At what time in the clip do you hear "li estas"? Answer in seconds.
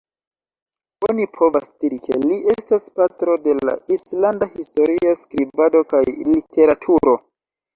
2.23-2.89